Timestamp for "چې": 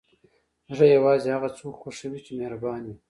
2.25-2.31